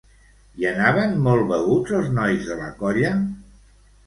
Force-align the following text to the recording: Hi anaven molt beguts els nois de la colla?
Hi 0.61 0.65
anaven 0.69 1.13
molt 1.27 1.45
beguts 1.51 1.93
els 1.99 2.09
nois 2.17 2.49
de 2.49 2.59
la 2.63 2.71
colla? 2.81 3.15